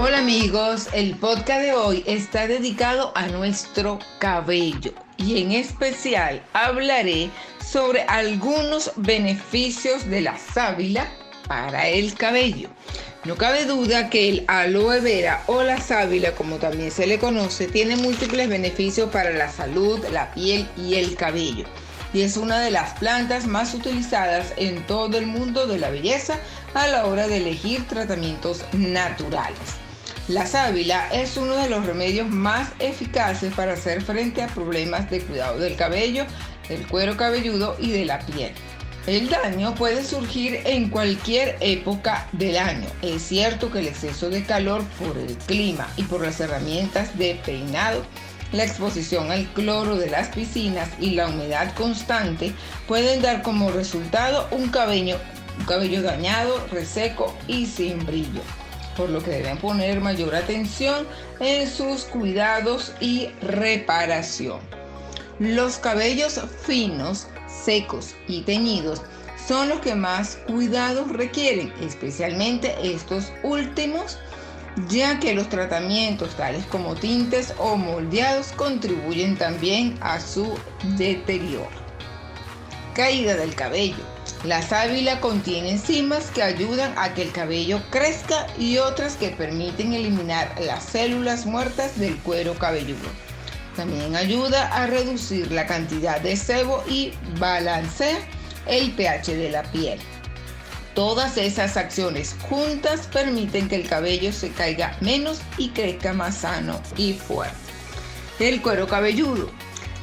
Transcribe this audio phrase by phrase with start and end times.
[0.00, 7.30] Hola amigos, el podcast de hoy está dedicado a nuestro cabello y en especial hablaré
[7.60, 11.08] sobre algunos beneficios de la sábila
[11.48, 12.68] para el cabello.
[13.24, 17.66] No cabe duda que el aloe vera o la sábila, como también se le conoce,
[17.66, 21.64] tiene múltiples beneficios para la salud, la piel y el cabello.
[22.14, 26.38] Y es una de las plantas más utilizadas en todo el mundo de la belleza
[26.74, 29.87] a la hora de elegir tratamientos naturales.
[30.28, 35.22] La sábila es uno de los remedios más eficaces para hacer frente a problemas de
[35.22, 36.26] cuidado del cabello,
[36.68, 38.52] del cuero cabelludo y de la piel.
[39.06, 42.86] El daño puede surgir en cualquier época del año.
[43.00, 47.40] Es cierto que el exceso de calor por el clima y por las herramientas de
[47.46, 48.04] peinado,
[48.52, 52.52] la exposición al cloro de las piscinas y la humedad constante
[52.86, 55.16] pueden dar como resultado un cabello,
[55.58, 58.42] un cabello dañado, reseco y sin brillo
[58.98, 61.06] por lo que deben poner mayor atención
[61.38, 64.58] en sus cuidados y reparación.
[65.38, 69.00] Los cabellos finos, secos y teñidos
[69.46, 74.18] son los que más cuidados requieren, especialmente estos últimos,
[74.88, 80.58] ya que los tratamientos tales como tintes o moldeados contribuyen también a su
[80.96, 81.70] deterioro.
[82.94, 84.17] Caída del cabello.
[84.44, 89.92] La sábila contiene enzimas que ayudan a que el cabello crezca y otras que permiten
[89.92, 93.08] eliminar las células muertas del cuero cabelludo.
[93.74, 98.18] También ayuda a reducir la cantidad de sebo y balancea
[98.66, 99.98] el pH de la piel.
[100.94, 106.80] Todas esas acciones juntas permiten que el cabello se caiga menos y crezca más sano
[106.96, 107.56] y fuerte.
[108.38, 109.50] El cuero cabelludo.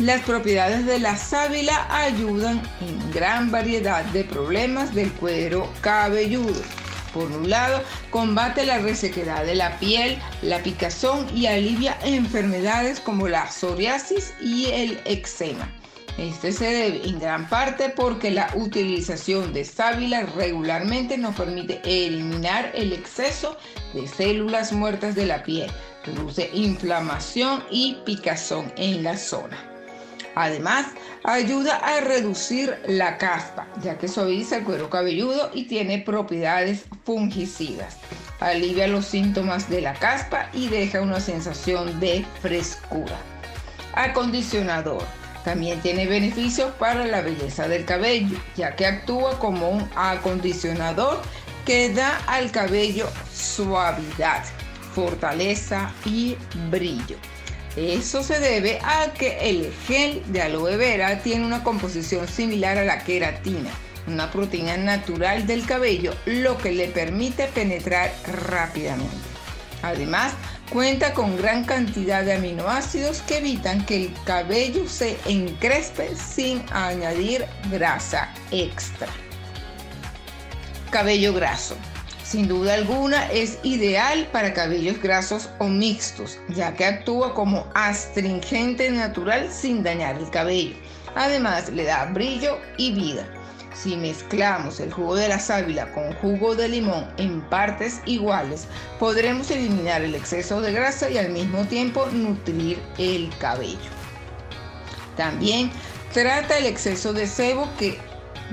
[0.00, 6.62] Las propiedades de la sábila ayudan en gran variedad de problemas del cuero cabelludo.
[7.12, 13.28] Por un lado, combate la resequedad de la piel, la picazón y alivia enfermedades como
[13.28, 15.70] la psoriasis y el eczema.
[16.16, 22.72] Este se debe en gran parte porque la utilización de sábila regularmente nos permite eliminar
[22.74, 23.58] el exceso
[23.92, 25.70] de células muertas de la piel,
[26.06, 29.69] reduce inflamación y picazón en la zona.
[30.34, 30.86] Además,
[31.24, 37.96] ayuda a reducir la caspa, ya que suaviza el cuero cabelludo y tiene propiedades fungicidas.
[38.38, 43.18] Alivia los síntomas de la caspa y deja una sensación de frescura.
[43.94, 45.02] Acondicionador.
[45.44, 51.20] También tiene beneficios para la belleza del cabello, ya que actúa como un acondicionador
[51.64, 54.44] que da al cabello suavidad,
[54.94, 56.36] fortaleza y
[56.70, 57.16] brillo.
[57.76, 62.84] Eso se debe a que el gel de aloe vera tiene una composición similar a
[62.84, 63.70] la queratina,
[64.08, 68.12] una proteína natural del cabello, lo que le permite penetrar
[68.48, 69.16] rápidamente.
[69.82, 70.32] Además,
[70.70, 77.46] cuenta con gran cantidad de aminoácidos que evitan que el cabello se encrespe sin añadir
[77.70, 79.08] grasa extra.
[80.90, 81.76] Cabello graso.
[82.30, 88.88] Sin duda alguna es ideal para cabellos grasos o mixtos, ya que actúa como astringente
[88.88, 90.76] natural sin dañar el cabello.
[91.16, 93.26] Además, le da brillo y vida.
[93.74, 98.68] Si mezclamos el jugo de la sábila con jugo de limón en partes iguales,
[99.00, 103.90] podremos eliminar el exceso de grasa y al mismo tiempo nutrir el cabello.
[105.16, 105.72] También
[106.14, 107.98] trata el exceso de sebo que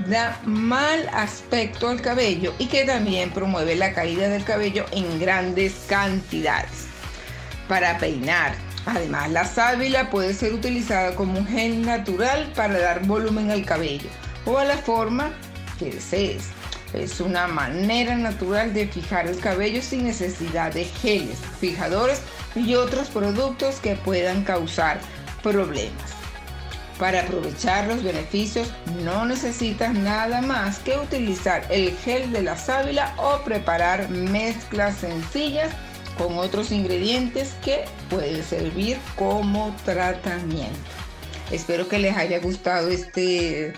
[0.06, 5.74] da mal aspecto al cabello y que también promueve la caída del cabello en grandes
[5.88, 6.86] cantidades.
[7.68, 8.54] Para peinar,
[8.86, 14.08] además la sábila puede ser utilizada como un gel natural para dar volumen al cabello
[14.46, 15.30] o a la forma
[15.78, 16.44] que desees.
[16.94, 22.22] Es una manera natural de fijar el cabello sin necesidad de geles, fijadores
[22.54, 24.98] y otros productos que puedan causar
[25.42, 26.18] problemas.
[26.98, 28.72] Para aprovechar los beneficios
[29.04, 35.70] no necesitas nada más que utilizar el gel de la sábila o preparar mezclas sencillas
[36.18, 40.76] con otros ingredientes que pueden servir como tratamiento.
[41.52, 43.72] Espero que les haya gustado este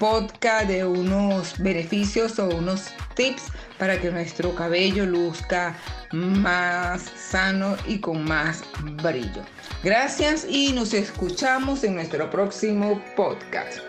[0.00, 5.76] podcast de unos beneficios o unos tips para que nuestro cabello luzca
[6.12, 8.62] más sano y con más
[9.02, 9.42] brillo.
[9.82, 13.80] Gracias y nos escuchamos en nuestro próximo podcast.